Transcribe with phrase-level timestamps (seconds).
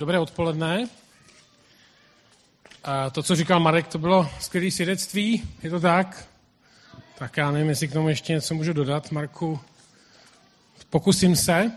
[0.00, 0.88] Dobré odpoledne.
[2.84, 6.28] A to, co říkal Marek, to bylo skvělé svědectví, je to tak?
[7.18, 9.60] Tak já nevím, jestli k tomu ještě něco můžu dodat, Marku.
[10.90, 11.72] Pokusím se.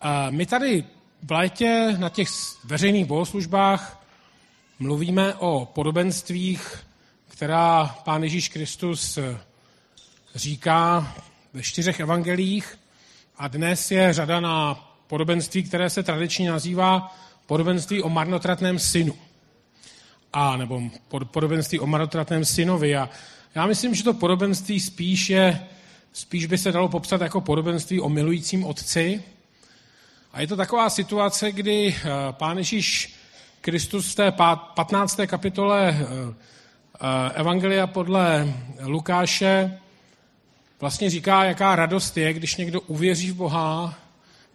[0.00, 0.84] A my tady
[1.22, 2.28] v létě na těch
[2.64, 4.04] veřejných bohoslužbách
[4.78, 6.86] mluvíme o podobenstvích,
[7.28, 9.18] která Pán Ježíš Kristus
[10.34, 11.14] říká
[11.52, 12.78] ve čtyřech evangelích
[13.36, 17.16] a dnes je řada na podobenství, které se tradičně nazývá
[17.46, 19.14] podobenství o marnotratném synu.
[20.32, 20.82] A nebo
[21.30, 22.96] podobenství o marnotratném synovi.
[22.96, 23.10] A
[23.54, 25.60] já myslím, že to podobenství spíš je,
[26.12, 29.22] spíš by se dalo popsat jako podobenství o milujícím otci.
[30.32, 33.14] A je to taková situace, kdy eh, Pán Ježíš
[33.60, 34.32] Kristus v té
[34.74, 35.20] 15.
[35.26, 36.04] kapitole eh,
[37.00, 39.78] eh, Evangelia podle Lukáše
[40.80, 43.94] vlastně říká, jaká radost je, když někdo uvěří v Boha,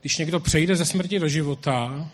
[0.04, 2.10] když někdo přejde ze smrti do života.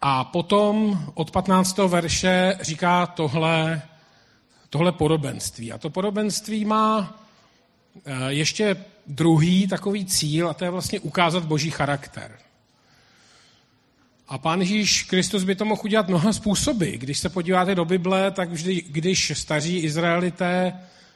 [0.00, 1.78] A potom od 15.
[1.78, 3.82] verše říká tohle,
[4.70, 5.72] tohle podobenství.
[5.72, 7.18] A to podobenství má
[8.04, 12.38] eh, ještě druhý takový cíl, a to je vlastně ukázat boží charakter.
[14.28, 16.90] A pán Ježíš Kristus by to mohl udělat mnoha způsoby.
[16.96, 20.72] Když se podíváte do Bible, tak vždy, když staří Izraelité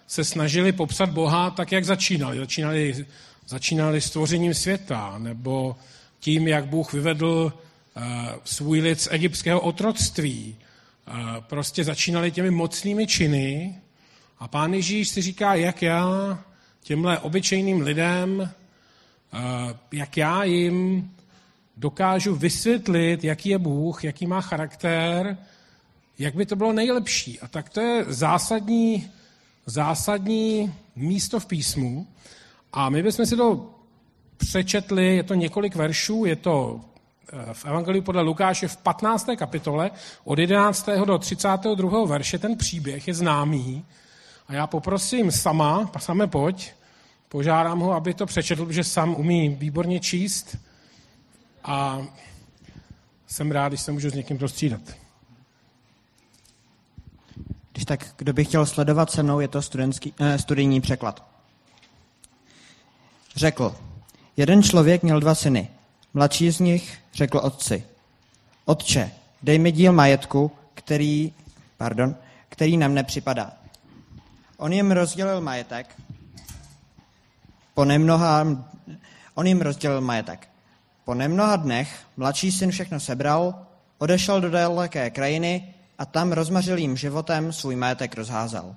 [0.07, 2.39] se snažili popsat Boha tak, jak začínali.
[2.39, 3.07] Začínali,
[3.47, 5.77] začínali stvořením světa, nebo
[6.21, 7.53] tím, jak Bůh vyvedl
[7.97, 8.03] uh,
[8.45, 10.57] svůj lid z egyptského otroctví.
[11.09, 13.75] Uh, prostě začínali těmi mocnými činy
[14.39, 16.39] a pán Ježíš si říká, jak já
[16.83, 19.41] těmhle obyčejným lidem, uh,
[19.93, 21.11] jak já jim
[21.77, 25.39] dokážu vysvětlit, jaký je Bůh, jaký má charakter,
[26.19, 27.41] jak by to bylo nejlepší.
[27.41, 29.11] A tak to je zásadní
[29.67, 32.07] zásadní místo v písmu
[32.77, 33.71] a my bychom si to
[34.37, 36.81] přečetli, je to několik veršů, je to
[37.33, 39.29] eh, v Evangeliu podle Lukáše v 15.
[39.37, 39.91] kapitole
[40.25, 40.89] od 11.
[41.05, 42.07] do 32.
[42.07, 43.85] verše, ten příběh je známý
[44.49, 46.73] a já poprosím sama, same pojď,
[47.29, 50.57] požádám ho, aby to přečetl, protože sám umí výborně číst
[51.65, 52.03] a
[53.27, 54.81] jsem rád, když se můžu s někým prostřídat.
[57.73, 61.34] Když tak, kdo by chtěl sledovat se mnou, je to studentský, eh, studijní překlad.
[63.37, 63.77] Řekl,
[64.37, 65.69] jeden člověk měl dva syny.
[66.15, 67.85] Mladší z nich řekl otci,
[68.65, 69.13] otče,
[69.43, 71.33] dej mi díl majetku, který,
[71.77, 72.17] pardon,
[72.49, 73.53] který nám nepřipadá.
[74.57, 75.97] On jim rozdělil majetek,
[77.75, 78.47] po nemnoha,
[79.35, 80.49] on jim rozdělil majetek.
[81.05, 83.55] Po nemnoha dnech mladší syn všechno sebral,
[83.99, 88.77] odešel do daleké krajiny a tam rozmařilým životem svůj majetek rozházel.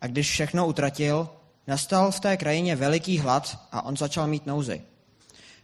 [0.00, 1.28] A když všechno utratil,
[1.66, 4.82] nastal v té krajině veliký hlad a on začal mít nouzy.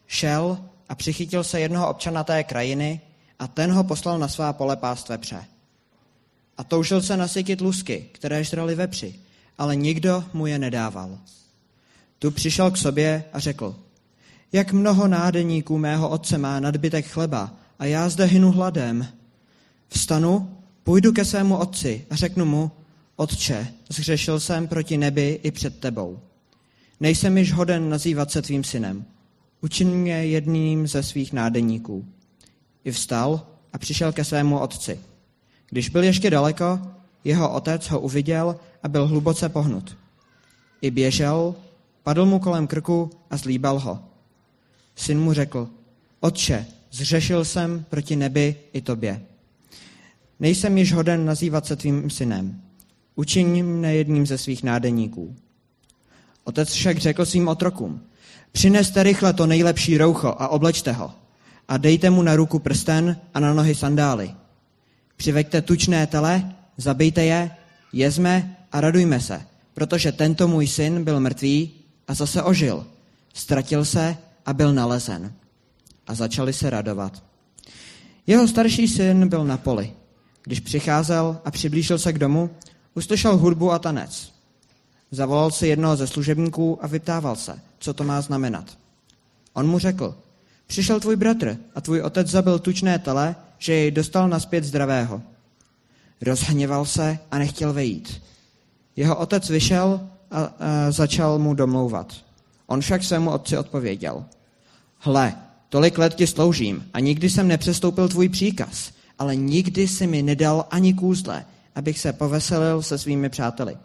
[0.06, 0.58] Šel
[0.88, 3.00] a přichytil se jednoho občana té krajiny
[3.38, 5.44] a ten ho poslal na svá pole pást vepře.
[6.58, 9.14] A toužil se nasytit lusky, které žrali vepři,
[9.58, 11.18] ale nikdo mu je nedával.
[12.18, 13.76] Tu přišel k sobě a řekl,
[14.52, 19.06] jak mnoho nádeníků mého otce má nadbytek chleba a já zde hynu hladem.
[19.88, 22.70] Vstanu, půjdu ke svému otci a řeknu mu,
[23.22, 26.20] Otče, zřešil jsem proti nebi i před tebou.
[27.00, 29.04] Nejsem již hoden nazývat se tvým synem.
[29.60, 32.04] Učin mě jedním ze svých nádeníků.
[32.84, 35.00] I vstal a přišel ke svému otci.
[35.70, 36.80] Když byl ještě daleko,
[37.24, 39.96] jeho otec ho uviděl a byl hluboce pohnut.
[40.80, 41.54] I běžel,
[42.02, 44.04] padl mu kolem krku a zlíbal ho.
[44.96, 45.68] Syn mu řekl,
[46.20, 49.22] Otče, zřešil jsem proti nebi i tobě.
[50.40, 52.62] Nejsem již hoden nazývat se tvým synem.
[53.14, 55.36] Učiň mne jedním ze svých nádeníků.
[56.44, 58.00] Otec však řekl svým otrokům,
[58.52, 61.12] přineste rychle to nejlepší roucho a oblečte ho
[61.68, 64.34] a dejte mu na ruku prsten a na nohy sandály.
[65.16, 67.50] Přiveďte tučné tele, zabijte je,
[67.92, 69.42] jezme a radujme se,
[69.74, 71.70] protože tento můj syn byl mrtvý
[72.08, 72.86] a zase ožil.
[73.34, 75.32] Ztratil se a byl nalezen.
[76.06, 77.22] A začali se radovat.
[78.26, 79.92] Jeho starší syn byl na poli.
[80.44, 82.50] Když přicházel a přiblížil se k domu,
[82.94, 84.32] uslyšel hudbu a tanec.
[85.10, 88.64] Zavolal si jednoho ze služebníků a vyptával se, co to má znamenat.
[89.52, 90.14] On mu řekl,
[90.66, 95.22] přišel tvůj bratr a tvůj otec zabil tučné tele, že jej dostal naspět zdravého.
[96.22, 98.22] Rozhněval se a nechtěl vejít.
[98.96, 102.14] Jeho otec vyšel a, a začal mu domlouvat.
[102.66, 104.24] On však svému otci odpověděl.
[104.98, 105.34] Hle,
[105.68, 108.92] tolik let ti sloužím a nikdy jsem nepřestoupil tvůj příkaz–
[109.22, 111.44] ale nikdy si mi nedal ani kůzle,
[111.74, 113.76] abych se poveselil se svými přáteli.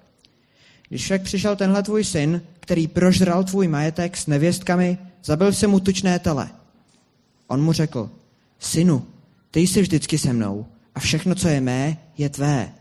[0.90, 5.80] Když však přišel tenhle tvůj syn, který prožral tvůj majetek s nevěstkami, zabil si mu
[5.80, 6.50] tučné tele.
[7.48, 8.10] On mu řekl,
[8.60, 9.06] synu,
[9.52, 12.72] ty jsi vždycky se mnou a všechno, co je mé, je tvé.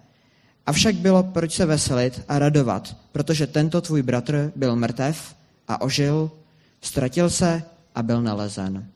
[0.67, 5.35] Avšak bylo proč se veselit a radovat, protože tento tvůj bratr byl mrtev
[5.69, 6.31] a ožil,
[6.81, 7.63] ztratil se
[7.95, 8.87] a byl nalezen.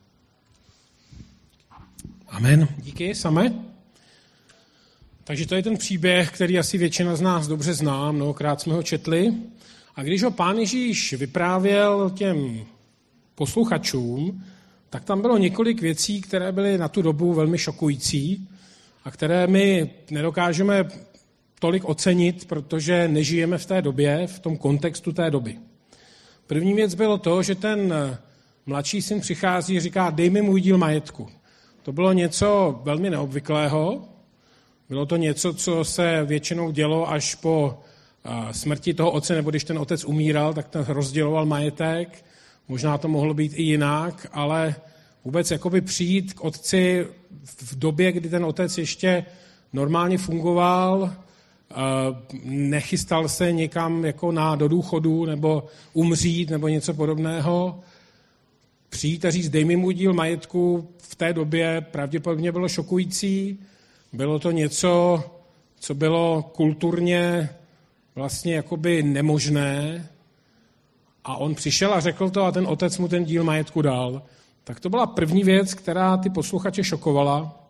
[2.27, 2.67] Amen.
[2.77, 3.70] Díky, samé.
[5.31, 8.83] Takže to je ten příběh, který asi většina z nás dobře zná, mnohokrát jsme ho
[8.83, 9.33] četli.
[9.95, 12.65] A když ho pán Ježíš vyprávěl těm
[13.35, 14.43] posluchačům,
[14.89, 18.47] tak tam bylo několik věcí, které byly na tu dobu velmi šokující
[19.03, 20.89] a které my nedokážeme
[21.59, 25.57] tolik ocenit, protože nežijeme v té době, v tom kontextu té doby.
[26.47, 27.93] První věc bylo to, že ten
[28.65, 31.29] mladší syn přichází a říká, dej mi můj díl majetku.
[31.83, 34.10] To bylo něco velmi neobvyklého.
[34.91, 37.79] Bylo to něco, co se většinou dělo až po
[38.51, 42.25] smrti toho otce, nebo když ten otec umíral, tak ten rozděloval majetek.
[42.67, 44.75] Možná to mohlo být i jinak, ale
[45.25, 47.07] vůbec jakoby přijít k otci
[47.43, 49.25] v době, kdy ten otec ještě
[49.73, 51.13] normálně fungoval,
[52.43, 57.79] nechystal se někam jako na do důchodu nebo umřít nebo něco podobného,
[58.89, 63.59] přijít a říct, dej mi můj díl majetku, v té době pravděpodobně bylo šokující.
[64.13, 65.23] Bylo to něco,
[65.79, 67.49] co bylo kulturně
[68.15, 70.07] vlastně jakoby nemožné.
[71.23, 74.21] A on přišel a řekl to a ten otec mu ten díl majetku dal.
[74.63, 77.67] Tak to byla první věc, která ty posluchače šokovala.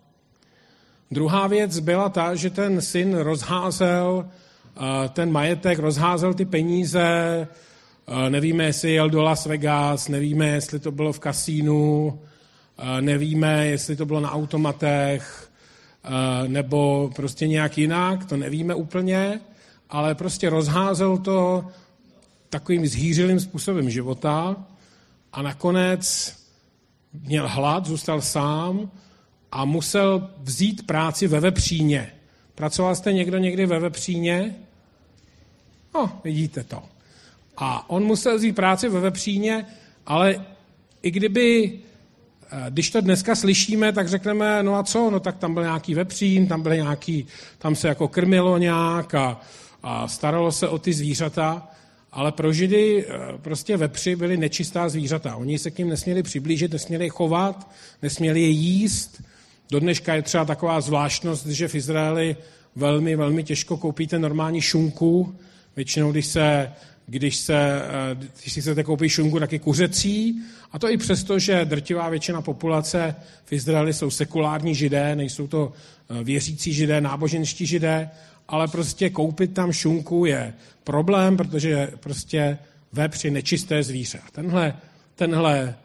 [1.12, 4.30] Druhá věc byla ta, že ten syn rozházel
[4.78, 7.02] eh, ten majetek, rozházel ty peníze,
[8.08, 12.20] eh, nevíme, jestli jel do Las Vegas, nevíme, jestli to bylo v kasínu,
[12.78, 15.51] eh, nevíme, jestli to bylo na automatech,
[16.48, 19.42] nebo prostě nějak jinak, to nevíme úplně,
[19.90, 21.66] ale prostě rozházel to
[22.50, 24.56] takovým zhýřilým způsobem života
[25.34, 26.36] a nakonec
[27.14, 28.92] měl hlad, zůstal sám
[29.52, 32.12] a musel vzít práci ve vepříně.
[32.56, 34.56] Pracoval jste někdo někdy ve vepříně?
[35.94, 36.84] No, vidíte to.
[37.58, 39.66] A on musel vzít práci ve vepříně,
[40.06, 40.46] ale
[41.02, 41.91] i kdyby, eh,
[42.70, 46.48] když to dneska slyšíme, tak řekneme, no a co, no tak tam byl nějaký vepřín,
[46.48, 47.28] tam byl nějaký,
[47.58, 49.42] tam se jako krmilo nějak a,
[49.84, 51.68] a staralo se o ty zvířata,
[52.12, 55.36] ale pro Židy eh, prostě vepři byly nečistá zvířata.
[55.36, 57.72] Oni se k ním nesměli přiblížit, nesměli chovat,
[58.02, 59.24] nesměli je jíst,
[59.72, 62.36] do dneška je třeba taková zvláštnost, že v Izraeli
[62.76, 65.36] velmi, velmi těžko koupíte normální šunku.
[65.76, 66.72] Většinou, když se,
[67.06, 70.42] když se, eh, když si chcete koupit šunku, tak je kuřecí.
[70.72, 73.16] A to i přesto, že drtivá většina populace
[73.46, 75.74] v Izraeli jsou sekulární židé, nejsou to
[76.10, 78.10] eh, věřící židé, náboženští židé,
[78.48, 80.54] ale prostě koupit tam šunku je
[80.84, 82.58] problém, protože prostě
[82.94, 84.20] vepř je nečisté zvíře.
[84.32, 84.74] Tenhle,
[85.16, 85.76] tenhle,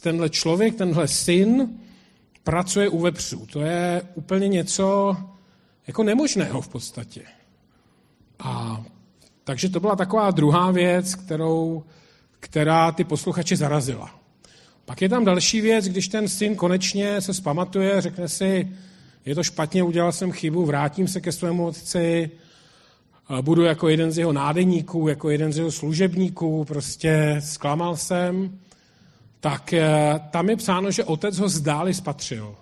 [0.00, 1.68] tenhle člověk, tenhle syn,
[2.44, 3.46] pracuje u vepřů.
[3.46, 5.16] To je úplně něco
[5.86, 7.22] jako nemožného v podstatě.
[8.38, 8.84] A
[9.46, 11.84] takže to byla taková druhá věc, kterou,
[12.40, 14.10] která ty posluchače zarazila.
[14.84, 18.68] Pak je tam další věc, když ten syn konečně se spamatuje, řekne si,
[19.24, 22.30] je to špatně, udělal jsem chybu, vrátím se ke svému otci,
[23.40, 28.58] budu jako jeden z jeho nádeníků, jako jeden z jeho služebníků, prostě zklamal jsem
[29.46, 32.56] tak eh, tam je psáno, že otec ho zdáli spatřil.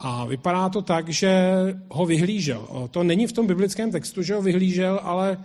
[0.00, 1.52] A vypadá to tak, že
[1.88, 2.88] ho vyhlížel.
[2.90, 5.38] To není v tom biblickém textu, že ho vyhlížel, ale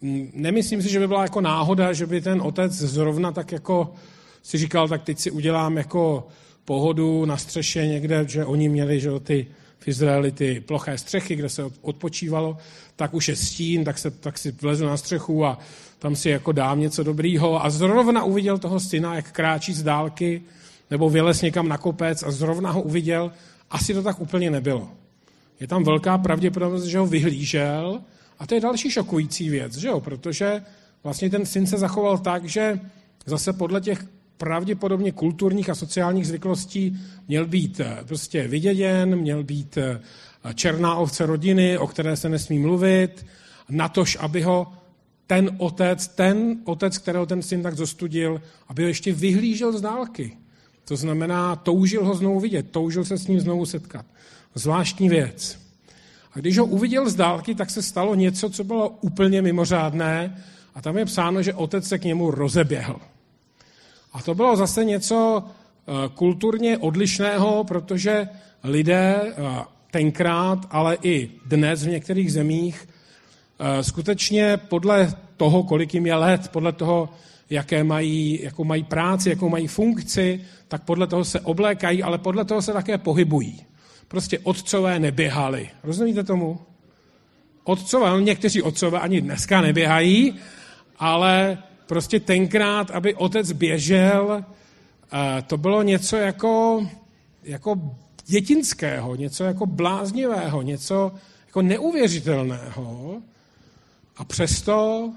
[0.00, 3.94] mm, nemyslím si, že by byla jako náhoda, že by ten otec zrovna tak jako
[4.42, 6.28] si říkal, tak teď si udělám jako
[6.64, 9.46] pohodu na střeše někde, že oni měli že ty
[9.78, 12.56] v Izraeli ty ploché střechy, kde se odpočívalo,
[12.96, 15.58] tak už je stín, tak, se, tak si vlezu na střechu a
[15.98, 20.42] tam si jako dám něco dobrýho a zrovna uviděl toho syna, jak kráčí z dálky,
[20.90, 23.32] nebo vylez někam na kopec a zrovna ho uviděl,
[23.70, 24.90] asi to tak úplně nebylo.
[25.60, 28.00] Je tam velká pravděpodobnost, že ho vyhlížel
[28.38, 30.00] a to je další šokující věc, že jo?
[30.00, 30.62] protože
[31.02, 32.80] vlastně ten syn se zachoval tak, že
[33.26, 34.06] zase podle těch
[34.36, 40.00] pravděpodobně kulturních a sociálních zvyklostí měl být eh, prostě vyděděn, měl být eh,
[40.54, 43.26] černá ovce rodiny, o které se nesmí mluvit,
[43.68, 44.72] natož, aby ho
[45.26, 50.36] ten otec, ten otec, kterého ten syn tak zostudil, aby ho ještě vyhlížel z dálky.
[50.88, 54.06] To znamená, toužil ho znovu vidět, toužil se s ním znovu setkat.
[54.54, 55.58] Zvláštní věc.
[56.32, 60.42] A když ho uviděl z dálky, tak se stalo něco, co bylo úplně mimořádné
[60.74, 62.96] a tam je psáno, že otec se k němu rozeběhl.
[64.12, 68.28] A to bylo zase něco eh, kulturně odlišného, protože
[68.64, 69.34] lidé eh,
[69.90, 72.88] tenkrát, ale i dnes v některých zemích,
[73.58, 77.08] eh, skutečně podle toho, kolik jim je let, podle toho,
[77.50, 82.44] jaké mají, jakou mají práci, jakou mají funkci, tak podle toho se oblékají, ale podle
[82.44, 83.64] toho se také pohybují.
[84.08, 85.70] Prostě otcové neběhali.
[85.82, 86.58] Rozumíte tomu?
[87.64, 90.34] Otcové, no někteří otcové ani dneska neběhají,
[90.98, 94.44] ale prostě tenkrát, aby otec běžel,
[95.12, 96.86] eh, to bylo něco jako,
[97.44, 97.80] jako
[98.26, 101.12] dětinského, něco jako bláznivého, něco
[101.46, 103.16] jako neuvěřitelného.
[104.16, 105.10] A přesto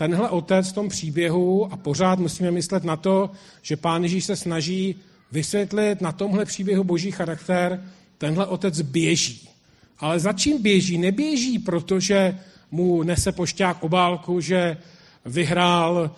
[0.00, 3.30] tenhle otec v tom příběhu, a pořád musíme myslet na to,
[3.62, 4.94] že pán Ježíš se snaží
[5.32, 7.84] vysvětlit na tomhle příběhu boží charakter,
[8.18, 9.48] tenhle otec běží.
[9.98, 10.98] Ale za čím běží?
[10.98, 12.38] Neběží, protože
[12.70, 14.76] mu nese pošťák obálku, že
[15.24, 16.10] vyhrál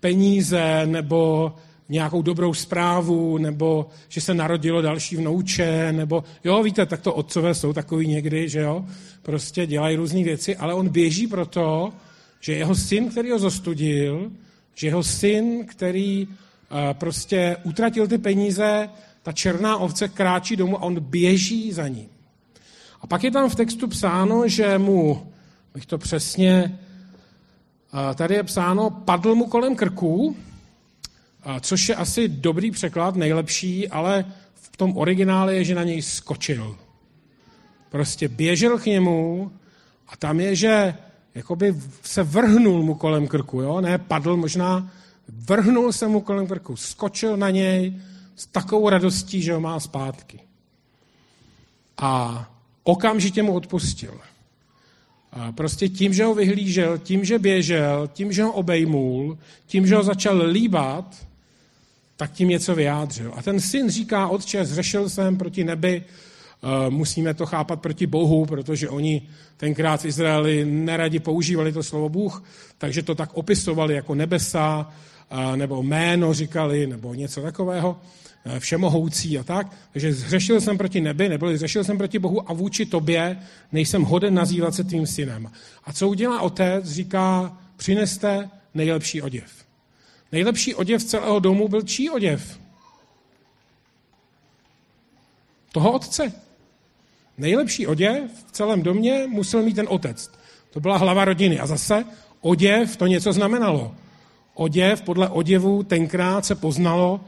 [0.00, 1.52] peníze nebo
[1.88, 7.54] nějakou dobrou zprávu, nebo že se narodilo další vnouče, nebo jo, víte, tak to otcové
[7.54, 8.84] jsou takový někdy, že jo,
[9.22, 11.92] prostě dělají různé věci, ale on běží proto,
[12.40, 14.32] že jeho syn, který ho zostudil,
[14.74, 16.34] že jeho syn, který uh,
[16.92, 18.88] prostě utratil ty peníze,
[19.22, 22.08] ta černá ovce kráčí domů a on běží za ním.
[23.00, 25.32] A pak je tam v textu psáno, že mu,
[25.74, 26.78] bych to přesně,
[27.92, 30.36] uh, tady je psáno, padl mu kolem krku,
[31.60, 36.76] což je asi dobrý překlad, nejlepší, ale v tom originále je, že na něj skočil.
[37.90, 39.52] Prostě běžel k němu
[40.08, 40.94] a tam je, že
[41.34, 43.80] jakoby se vrhnul mu kolem krku, jo?
[43.80, 44.90] ne padl možná,
[45.28, 47.94] vrhnul se mu kolem krku, skočil na něj
[48.36, 50.40] s takovou radostí, že ho má zpátky.
[51.98, 52.44] A
[52.82, 54.20] okamžitě mu odpustil.
[55.32, 59.96] A prostě tím, že ho vyhlížel, tím, že běžel, tím, že ho obejmul, tím, že
[59.96, 61.26] ho začal líbat,
[62.16, 63.32] tak tím něco vyjádřil.
[63.36, 66.04] A ten syn říká, otče, zřešil jsem proti nebi,
[66.88, 72.44] musíme to chápat proti Bohu, protože oni tenkrát v Izraeli neradi používali to slovo Bůh,
[72.78, 74.92] takže to tak opisovali jako nebesa,
[75.30, 78.00] eh, nebo jméno říkali, nebo něco takového,
[78.44, 79.66] eh, všemohoucí a tak.
[79.92, 83.36] Takže zřešil jsem proti nebi, nebo zřešil jsem proti Bohu a vůči tobě
[83.72, 85.50] nejsem hoden nazývat se tvým synem.
[85.84, 86.84] A co udělá otec?
[86.84, 89.50] Říká, přineste nejlepší oděv.
[90.32, 92.60] Nejlepší oděv celého domu byl čí oděv?
[95.72, 96.32] Toho otce.
[97.40, 100.30] Nejlepší oděv v celém domě musel mít ten otec.
[100.70, 101.60] To byla hlava rodiny.
[101.60, 102.04] A zase
[102.40, 103.94] oděv to něco znamenalo.
[104.54, 107.20] Oděv, podle oděvu tenkrát se poznalo,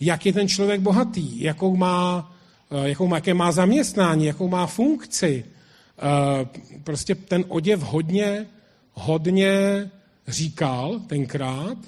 [0.00, 2.32] jak je ten člověk bohatý, jakou má,
[2.70, 5.44] eh, jakou má, jaké má zaměstnání, jakou má funkci.
[5.44, 6.46] Eh,
[6.84, 8.46] prostě ten oděv hodně,
[8.92, 9.50] hodně
[10.28, 11.78] říkal tenkrát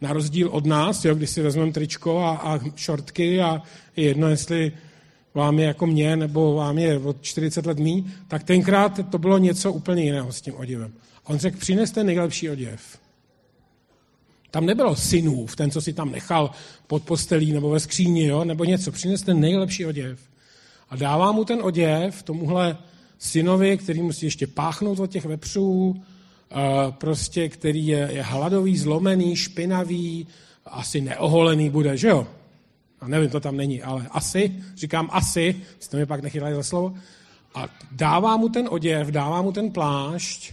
[0.00, 3.62] na rozdíl od nás, jo, když si vezmeme tričko a, a šortky a
[3.96, 4.72] je jedno, jestli
[5.34, 9.38] vám je jako mě, nebo vám je od 40 let mý, tak tenkrát to bylo
[9.38, 10.92] něco úplně jiného s tím oděvem.
[11.24, 12.98] A on řekl, přineste nejlepší oděv.
[14.50, 16.50] Tam nebylo synův, ten, co si tam nechal
[16.86, 18.92] pod postelí nebo ve skříni, jo, nebo něco.
[18.92, 20.20] Přineste nejlepší oděv.
[20.90, 22.76] A dává mu ten oděv tomuhle
[23.18, 26.02] synovi, který musí ještě páchnout od těch vepřů,
[26.90, 30.26] prostě, který je, je hladový, zlomený, špinavý,
[30.64, 32.26] asi neoholený bude, že jo?
[33.02, 36.94] A nevím, to tam není, ale asi, říkám asi, jste mi pak nechytali za slovo,
[37.54, 40.52] a dává mu ten oděv, dává mu ten plášť,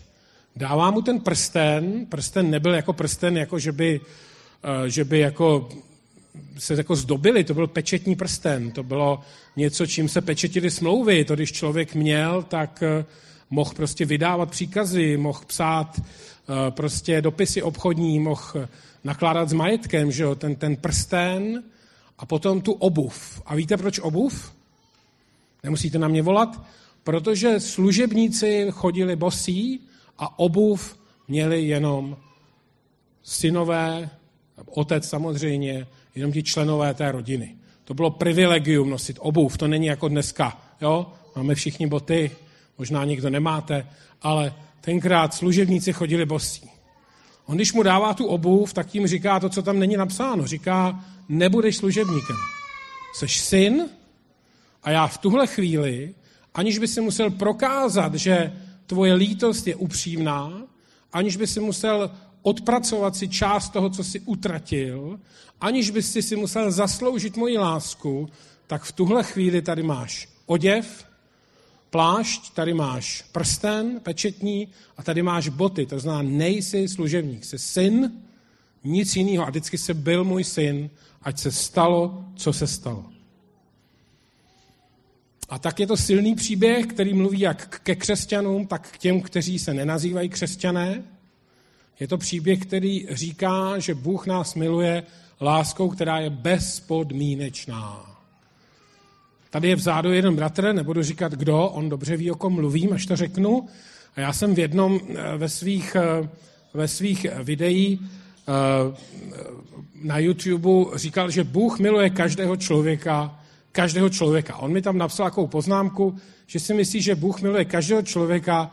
[0.56, 4.02] dává mu ten prsten, prsten nebyl jako prsten, jako že by,
[4.64, 5.70] eh, že by jako
[6.58, 9.20] se jako zdobili, to byl pečetní prsten, to bylo
[9.56, 13.06] něco, čím se pečetili smlouvy, to když člověk měl, tak eh,
[13.50, 18.68] mohl prostě vydávat příkazy, mohl psát eh, prostě dopisy obchodní, mohl
[19.04, 20.36] nakládat s majetkem, že jo?
[20.36, 21.64] Ten, ten prsten
[22.20, 23.42] a potom tu obuv.
[23.46, 24.54] A víte, proč obuv?
[25.64, 26.62] Nemusíte na mě volat,
[27.04, 29.82] protože služebníci chodili bosí
[30.18, 32.18] a obuv měli jenom
[33.24, 34.10] synové,
[34.66, 37.56] otec samozřejmě, jenom ti členové té rodiny.
[37.84, 40.62] To bylo privilegium nosit obuv, to není jako dneska.
[40.82, 41.14] Jo?
[41.36, 42.32] Máme všichni boty,
[42.78, 43.88] možná někdo nemáte,
[44.22, 46.70] ale tenkrát služebníci chodili bosí.
[47.50, 50.48] On, když mu dává tu obuv, tak tím říká to, co tam není napsáno.
[50.48, 52.36] Říká, nebudeš služebníkem.
[53.16, 53.90] Jseš syn
[54.84, 56.16] a já v tuhle chvíli,
[56.54, 58.54] aniž by si musel prokázat, že
[58.86, 60.62] tvoje lítost je upřímná,
[61.14, 65.20] aniž by si musel odpracovat si část toho, co si utratil,
[65.62, 68.30] aniž by si si musel zasloužit moji lásku,
[68.68, 71.06] tak v tuhle chvíli tady máš oděv,
[71.90, 74.68] plášť, tady máš prsten pečetní
[74.98, 75.86] a tady máš boty.
[75.86, 78.12] To znamená, nejsi služebník, jsi syn,
[78.84, 79.46] nic jiného.
[79.46, 80.90] A vždycky se byl můj syn,
[81.22, 83.06] ať se stalo, co se stalo.
[85.50, 89.60] A tak je to silný příběh, který mluví jak ke křesťanům, tak k těm, kteří
[89.60, 91.04] se nenazývají křesťané.
[92.00, 95.04] Je to příběh, který říká, že Bůh nás miluje
[95.42, 98.19] láskou, která je bezpodmínečná.
[99.50, 103.06] Tady je vzadu jeden bratr, nebudu říkat kdo, on dobře ví, o kom mluvím, až
[103.06, 103.68] to řeknu.
[104.16, 106.30] A já jsem v jednom eh, ve svých, eh,
[106.74, 107.68] ve svých eh,
[110.04, 113.40] na YouTube říkal, že Bůh miluje každého člověka,
[113.72, 114.58] každého člověka.
[114.58, 118.72] On mi tam napsal takovou poznámku, že si myslí, že Bůh miluje každého člověka,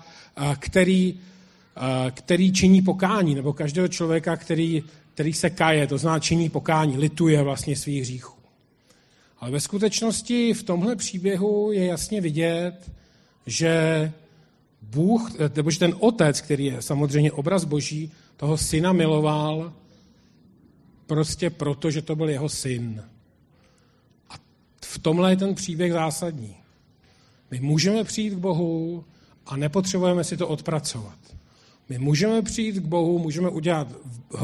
[0.59, 1.21] který,
[2.11, 7.43] který činí pokání, nebo každého člověka, který, který se kaje, to znamená činí pokání, lituje
[7.43, 8.36] vlastně svých hříchů.
[9.39, 12.93] Ale ve skutečnosti v tomhle příběhu je jasně vidět,
[13.47, 14.13] že
[14.83, 19.73] Bůh, nebo že ten otec, který je samozřejmě obraz boží, toho syna miloval
[21.07, 23.05] prostě proto, že to byl jeho syn.
[24.31, 24.35] A
[24.85, 26.57] v tomhle je ten příběh zásadní.
[27.51, 29.05] My můžeme přijít k Bohu
[29.47, 31.19] a nepotřebujeme si to odpracovat.
[31.89, 33.89] My můžeme přijít k Bohu, můžeme udělat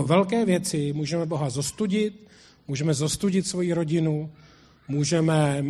[0.07, 2.29] velké věci, můžeme Boha zostudit,
[2.69, 4.31] můžeme zostudit svoji rodinu,
[4.89, 5.65] můžeme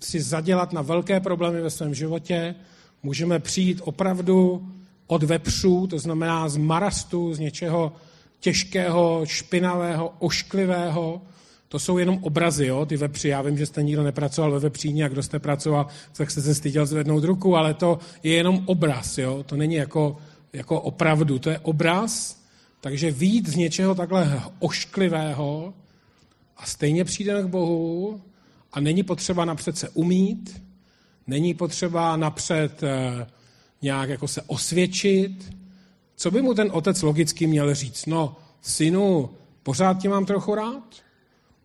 [0.00, 2.54] si zadělat na velké problémy ve svém životě,
[3.02, 4.68] můžeme přijít opravdu
[5.06, 7.92] od vepřů, to znamená z marastu, z něčeho
[8.40, 11.22] těžkého, špinavého, ošklivého.
[11.68, 13.28] To jsou jenom obrazy, jo, ty vepři.
[13.28, 16.54] Já vím, že jste nikdo nepracoval ve vepříně a kdo jste pracoval, tak jste se
[16.54, 19.42] styděl zvednout ruku, ale to je jenom obraz, jo.
[19.42, 20.16] To není jako,
[20.52, 22.40] jako opravdu, to je obraz.
[22.80, 25.74] Takže výjít z něčeho takhle ošklivého
[26.56, 28.20] a stejně přijdeme k Bohu
[28.72, 30.62] a není potřeba napřed se umít,
[31.26, 33.26] není potřeba napřed eh,
[33.82, 35.56] nějak jako se osvědčit.
[36.16, 38.06] Co by mu ten otec logicky měl říct?
[38.06, 39.30] No, synu,
[39.62, 40.84] pořád tě mám trochu rád.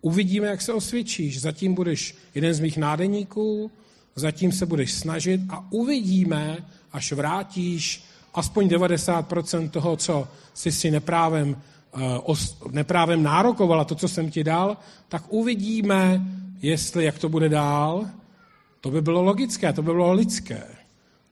[0.02, 1.42] Uvidíme, jak se osvědčíš.
[1.42, 3.72] Zatím budeš jeden z mých nádeníků,
[4.16, 6.58] zatím se budeš snažit a uvidíme,
[6.92, 11.62] až vrátíš aspoň 90% toho, co jsi si neprávem,
[11.98, 12.36] eh,
[12.72, 16.22] neprávem nárokovala, to, co jsem ti dal, tak uvidíme,
[16.62, 18.10] jestli, jak to bude dál,
[18.82, 20.64] to by bylo logické, to by bylo lidské.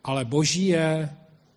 [0.04, 1.10] Ale boží je,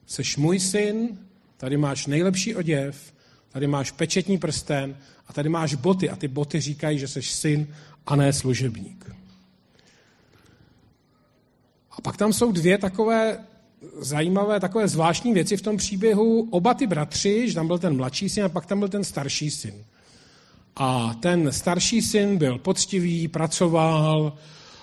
[0.07, 1.19] seš můj syn,
[1.57, 3.13] tady máš nejlepší oděv,
[3.49, 7.67] tady máš pečetní prsten a tady máš boty a ty boty říkají, že seš syn
[8.07, 9.11] a ne služebník.
[11.91, 13.39] A pak tam jsou dvě takové
[13.99, 16.49] zajímavé, takové zvláštní věci v tom příběhu.
[16.51, 19.51] Oba ty bratři, že tam byl ten mladší syn a pak tam byl ten starší
[19.51, 19.85] syn.
[20.77, 24.33] A ten starší syn byl poctivý, pracoval,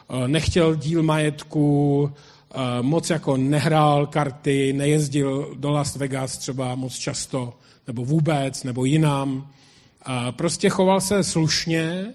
[0.10, 2.12] eh, nechtěl díl majetku,
[2.52, 7.54] eh, moc jako nehrál karty, nejezdil do Las Vegas třeba moc často,
[7.88, 9.50] nebo vůbec, nebo jinam.
[10.32, 12.14] Prostě choval se slušně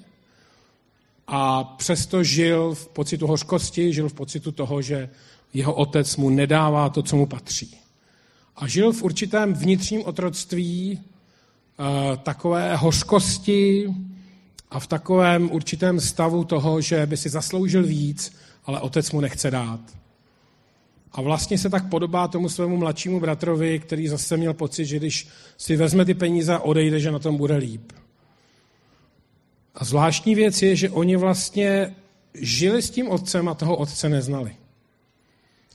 [1.26, 5.08] a přesto žil v pocitu hořkosti, žil v pocitu toho, že
[5.54, 7.76] jeho otec mu nedává to, co mu patří.
[8.56, 11.17] A žil v určitém vnitřním otroctví, Eh,
[12.22, 13.94] takové hořkosti
[14.70, 18.32] a v takovém určitém stavu toho, že by si zasloužil víc,
[18.64, 19.80] ale otec mu nechce dát.
[21.12, 25.28] A vlastně se tak podobá tomu svému mladšímu bratrovi, který zase měl pocit, že když
[25.58, 27.92] si vezme ty peníze a odejde, že na tom bude líp.
[29.74, 31.94] A zvláštní věc je, že oni vlastně
[32.34, 34.56] žili s tím otcem a toho otce neznali.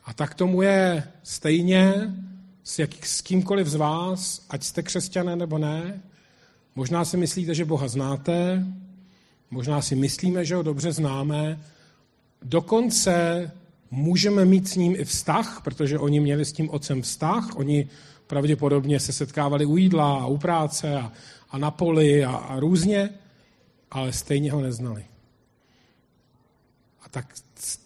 [0.06, 2.14] A tak tomu je stejně
[2.64, 6.02] s, jak, s kýmkoliv z vás, ať jste křesťané nebo ne.
[6.76, 8.66] Možná si myslíte, že Boha znáte,
[9.52, 11.60] možná si myslíme, že ho dobře známe.
[12.42, 13.52] Dokonce
[13.92, 17.90] můžeme mít s ním i vztah, protože oni měli s tím otcem vztah, oni
[18.28, 21.12] pravděpodobně se setkávali u jídla a u práce a,
[21.50, 23.10] a na poli a, a různě,
[23.92, 25.06] ale stejně ho neznali.
[27.02, 27.34] A tak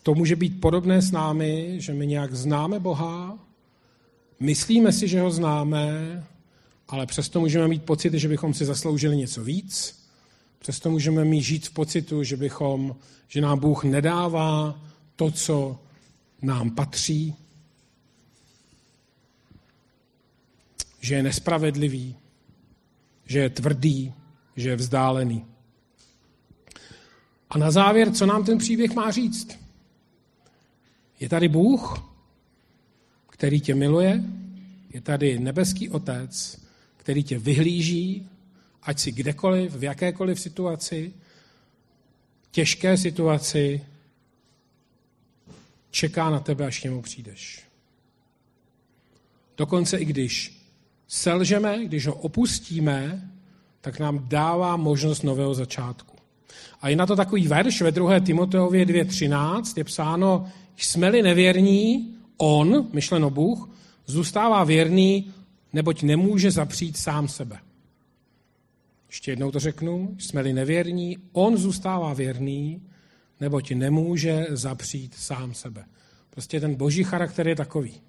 [0.03, 3.46] to může být podobné s námi, že my nějak známe Boha,
[4.39, 6.23] Myslíme si, že ho známe,
[6.87, 10.03] ale přesto můžeme mít pocit, že bychom si zasloužili něco víc.
[10.59, 12.95] Přesto můžeme mít žít v pocitu, že, bychom,
[13.27, 14.81] že nám Bůh nedává
[15.15, 15.79] to, co
[16.41, 17.35] nám patří,
[20.99, 22.15] že je nespravedlivý,
[23.25, 24.13] že je tvrdý,
[24.55, 25.45] že je vzdálený.
[27.49, 29.59] A na závěr, co nám ten příběh má říct?
[31.19, 32.06] Je tady Bůh,
[33.37, 34.23] který tě miluje,
[34.93, 36.61] je tady nebeský otec,
[36.97, 38.29] který tě vyhlíží,
[38.83, 41.13] ať si kdekoliv, v jakékoliv situaci,
[42.51, 43.81] těžké situaci,
[45.91, 47.63] čeká na tebe, až k němu přijdeš.
[49.57, 50.61] Dokonce i když
[51.07, 53.31] selžeme, když ho opustíme,
[53.81, 56.17] tak nám dává možnost nového začátku.
[56.81, 58.19] A je na to takový verš ve 2.
[58.19, 63.69] Timoteově 2.13, je psáno, jsme-li nevěrní, on, myšleno Bůh,
[64.05, 65.33] zůstává věrný,
[65.73, 67.59] neboť nemůže zapřít sám sebe.
[69.07, 72.81] Ještě jednou to řeknu, jsme-li nevěrní, on zůstává věrný,
[73.39, 75.85] neboť nemůže zapřít sám sebe.
[76.29, 78.01] Prostě ten boží charakter je takový.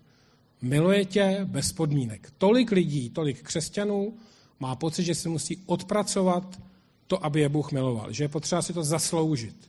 [0.62, 2.32] Miluje tě bez podmínek.
[2.38, 4.14] Tolik lidí, tolik křesťanů
[4.60, 6.60] má pocit, že si musí odpracovat
[7.06, 8.12] to, aby je Bůh miloval.
[8.12, 9.68] Že je potřeba si to zasloužit.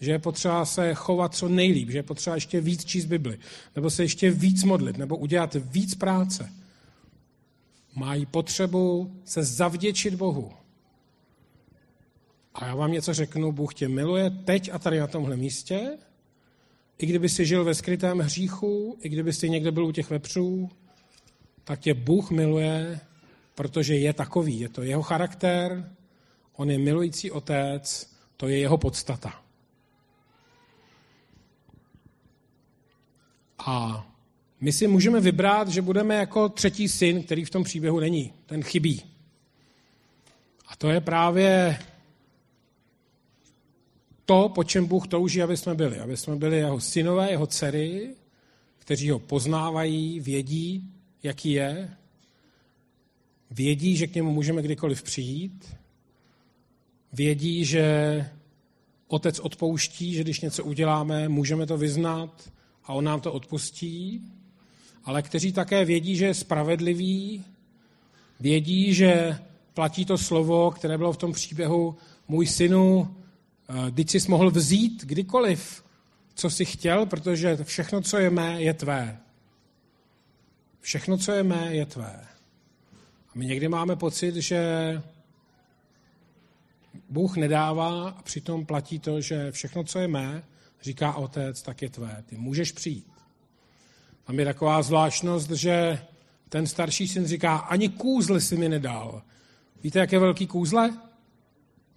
[0.00, 1.90] Že je potřeba se chovat co nejlíp.
[1.90, 3.38] Že je potřeba ještě víc číst Bibli.
[3.76, 4.98] Nebo se ještě víc modlit.
[4.98, 6.52] Nebo udělat víc práce.
[7.94, 10.52] Mají potřebu se zavděčit Bohu.
[12.54, 15.98] A já vám něco řeknu, Bůh tě miluje teď a tady na tomhle místě
[16.98, 20.70] i kdyby si žil ve skrytém hříchu, i kdyby si někde byl u těch vepřů,
[21.64, 23.00] tak tě Bůh miluje,
[23.54, 24.60] protože je takový.
[24.60, 25.92] Je to jeho charakter,
[26.56, 29.45] on je milující otec, to je jeho podstata.
[33.66, 34.06] A
[34.60, 38.32] my si můžeme vybrat, že budeme jako třetí syn, který v tom příběhu není.
[38.46, 39.02] Ten chybí.
[40.66, 41.78] A to je právě
[44.24, 45.98] to, po čem Bůh touží, aby jsme byli.
[45.98, 48.14] Aby jsme byli jeho synové, jeho dcery,
[48.78, 50.90] kteří ho poznávají, vědí,
[51.22, 51.96] jaký je,
[53.50, 55.76] vědí, že k němu můžeme kdykoliv přijít,
[57.12, 58.26] vědí, že
[59.08, 62.50] otec odpouští, že když něco uděláme, můžeme to vyznat
[62.86, 64.22] a on nám to odpustí,
[65.04, 67.44] ale kteří také vědí, že je spravedlivý,
[68.40, 69.38] vědí, že
[69.74, 71.96] platí to slovo, které bylo v tom příběhu,
[72.28, 73.16] můj synu,
[73.94, 75.84] Teď jsi mohl vzít kdykoliv,
[76.34, 79.18] co jsi chtěl, protože všechno, co je mé, je tvé.
[80.80, 82.26] Všechno, co je mé, je tvé.
[83.28, 84.62] A my někdy máme pocit, že
[87.08, 90.44] Bůh nedává a přitom platí to, že všechno, co je mé,
[90.82, 92.22] říká otec, tak je tvé.
[92.26, 93.06] Ty můžeš přijít.
[94.26, 95.98] Tam je taková zvláštnost, že
[96.48, 99.22] ten starší syn říká, ani kůzle si mi nedal.
[99.82, 100.94] Víte, jaké velký kůzle?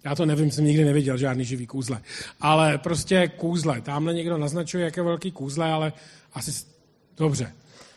[0.04, 2.02] Já to nevím, jsem nikdy neviděl žádný živý kůzle.
[2.40, 3.80] Ale prostě kůzle.
[3.80, 5.92] Tamhle někdo naznačuje, jaké velký kůzle, ale
[6.34, 6.66] asi...
[7.16, 7.52] Dobře.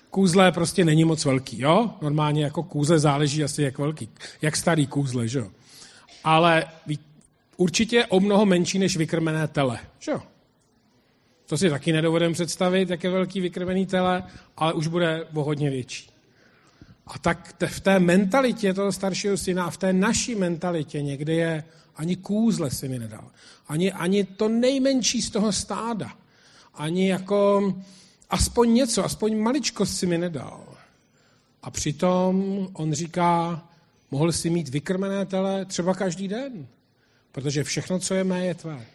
[0.09, 1.89] Kůzle prostě není moc velký, jo?
[2.01, 4.09] Normálně jako kůzle záleží asi jak velký.
[4.41, 5.51] Jak starý kůzle, jo?
[6.23, 6.65] Ale
[7.57, 10.21] určitě o mnoho menší než vykrmené tele, jo?
[11.53, 14.23] To si taky nedovedem představit, jak je velký vykrmený tele,
[14.57, 16.09] ale už bude o hodně větší.
[17.07, 21.63] A tak v té mentalitě toho staršího syna a v té naší mentalitě někdy je
[21.95, 23.31] ani kůzle si mi nedal.
[23.67, 26.13] Ani, ani to nejmenší z toho stáda.
[26.73, 27.73] Ani jako
[28.29, 30.77] aspoň něco, aspoň maličkost si mi nedal.
[31.63, 33.63] A přitom on říká,
[34.11, 36.67] mohl si mít vykrmené tele třeba každý den,
[37.31, 38.85] protože všechno, co je mé, je tvé.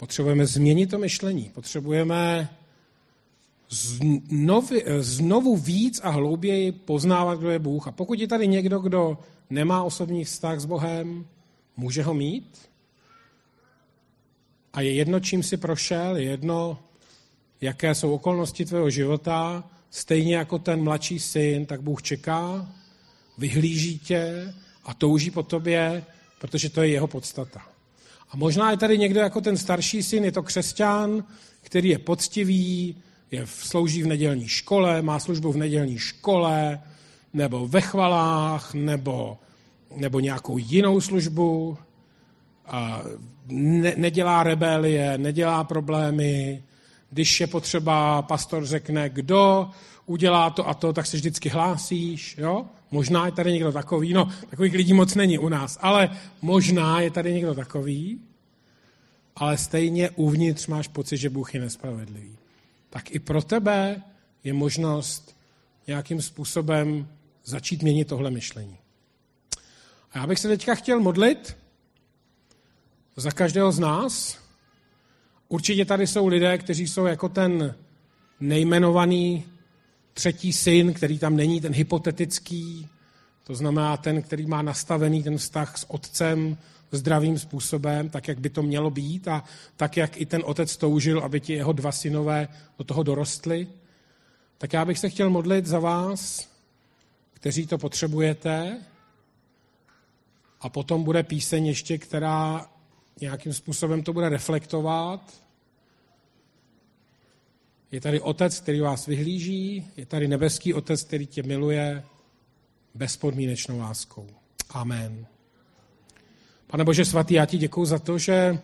[0.00, 2.48] Potřebujeme změnit to myšlení, potřebujeme
[3.68, 7.88] znovu, znovu víc a hlouběji poznávat, kdo je Bůh.
[7.88, 9.18] A pokud je tady někdo, kdo
[9.50, 11.26] nemá osobní vztah s Bohem,
[11.76, 12.58] může ho mít.
[14.72, 16.78] A je jedno, čím si prošel, je jedno,
[17.60, 22.72] jaké jsou okolnosti tvého života, stejně jako ten mladší syn, tak Bůh čeká,
[23.38, 26.04] vyhlíží tě a touží po tobě,
[26.38, 27.69] protože to je jeho podstata.
[28.30, 31.24] A možná je tady někdo jako ten starší syn, je to křesťan,
[31.60, 32.96] který je poctivý,
[33.30, 36.80] je v, slouží v nedělní škole, má službu v nedělní škole,
[37.32, 39.38] nebo ve chvalách, nebo,
[39.96, 41.78] nebo nějakou jinou službu,
[42.66, 43.02] a
[43.48, 46.62] ne, nedělá rebelie, nedělá problémy.
[47.10, 49.70] Když je potřeba, pastor řekne, kdo
[50.06, 52.36] udělá to a to, tak se vždycky hlásíš.
[52.38, 52.66] Jo?
[52.90, 56.10] Možná je tady někdo takový, no takových lidí moc není u nás, ale
[56.42, 58.20] možná je tady někdo takový,
[59.36, 62.36] ale stejně uvnitř máš pocit, že Bůh je nespravedlivý.
[62.90, 64.02] Tak i pro tebe
[64.44, 65.36] je možnost
[65.86, 67.08] nějakým způsobem
[67.44, 68.76] začít měnit tohle myšlení.
[70.12, 71.56] A já bych se teďka chtěl modlit
[73.16, 74.38] za každého z nás.
[75.48, 77.74] Určitě tady jsou lidé, kteří jsou jako ten
[78.40, 79.44] nejmenovaný
[80.14, 82.88] třetí syn, který tam není, ten hypotetický,
[83.44, 86.56] to znamená ten, který má nastavený ten vztah s otcem
[86.92, 89.44] zdravým způsobem, tak, jak by to mělo být a
[89.76, 93.66] tak, jak i ten otec toužil, aby ti jeho dva synové do toho dorostli.
[94.58, 96.48] Tak já bych se chtěl modlit za vás,
[97.32, 98.78] kteří to potřebujete.
[100.60, 102.66] A potom bude píseň ještě, která
[103.20, 105.42] nějakým způsobem to bude reflektovat.
[107.92, 112.02] Je tady otec, který vás vyhlíží, je tady nebeský otec, který tě miluje
[112.94, 114.26] bezpodmínečnou láskou.
[114.70, 115.26] Amen.
[116.66, 118.58] Pane Bože svatý, já ti děkuji za to, že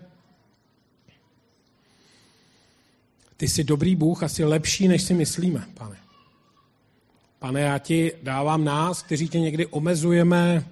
[3.36, 5.96] ty jsi dobrý Bůh a jsi lepší, než si myslíme, pane.
[7.38, 10.68] Pane, já ti dávám nás, kteří tě někdy omezujeme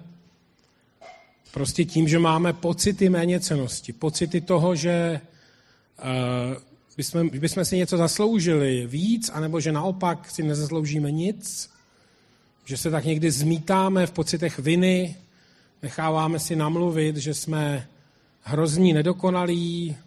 [1.53, 5.21] prostě tím, že máme pocity méněcenosti, pocity toho, že
[5.99, 11.69] uh, bychom, bychom si něco zasloužili víc, anebo že naopak si nezasloužíme nic,
[12.65, 15.15] že se tak někdy zmítáme v pocitech viny,
[15.83, 17.87] necháváme si namluvit, že jsme
[18.41, 19.97] hrozní, nedokonalí,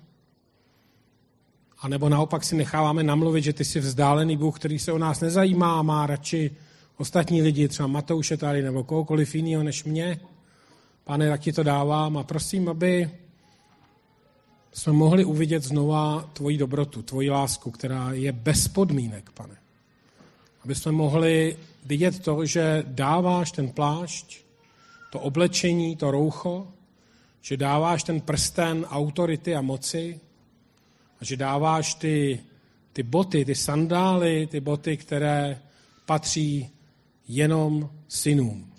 [1.81, 5.21] a nebo naopak si necháváme namluvit, že ty jsi vzdálený Bůh, který se o nás
[5.21, 6.51] nezajímá má radši
[6.97, 10.21] ostatní lidi, třeba Matouše tady nebo kohokoliv jiného než mě.
[11.05, 13.11] Pane, tak ti to dávám a prosím, aby
[14.73, 19.57] jsme mohli uvidět znova tvoji dobrotu, tvoji lásku, která je bez podmínek, pane.
[20.65, 24.41] Aby jsme mohli vidět to, že dáváš ten plášť,
[25.13, 26.69] to oblečení, to roucho,
[27.41, 30.21] že dáváš ten prsten autority a moci,
[31.21, 32.41] a že dáváš ty,
[32.93, 35.59] ty boty, ty sandály, ty boty, které
[36.07, 36.71] patří
[37.29, 38.73] jenom synům.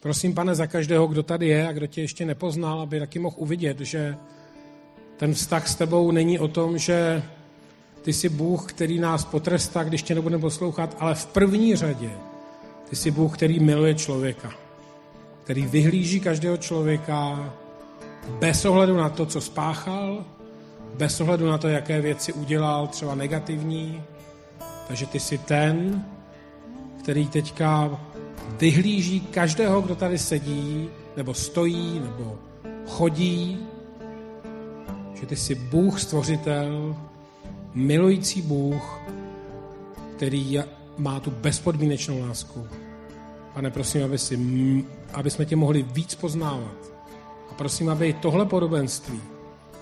[0.00, 3.36] Prosím, pane, za každého, kdo tady je a kdo tě ještě nepoznal, aby taky mohl
[3.38, 4.16] uvidět, že
[5.20, 7.22] ten vztah s tebou není o tom, že
[8.02, 12.10] ty jsi Bůh, který nás potrestá, když tě nebudeme poslouchat, ale v první řadě
[12.90, 14.52] ty jsi Bůh, který miluje člověka,
[15.44, 17.52] který vyhlíží každého člověka
[18.38, 20.24] bez ohledu na to, co spáchal,
[20.94, 24.02] bez ohledu na to, jaké věci udělal, třeba negativní.
[24.88, 26.04] Takže ty jsi ten,
[27.00, 28.00] který teďka
[28.58, 32.38] vyhlíží každého, kdo tady sedí, nebo stojí, nebo
[32.86, 33.69] chodí,
[35.20, 36.96] že ty jsi Bůh stvořitel,
[37.74, 39.00] milující Bůh,
[40.16, 40.58] který
[40.98, 42.66] má tu bezpodmínečnou lásku.
[43.54, 44.38] Pane, prosím, aby, si,
[45.12, 46.76] aby jsme tě mohli víc poznávat.
[47.50, 49.20] A prosím, aby tohle podobenství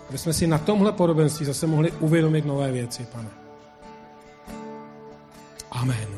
[0.09, 3.29] aby jsme si na tomhle podobenství zase mohli uvědomit nové věci, pane.
[5.71, 6.18] Amen.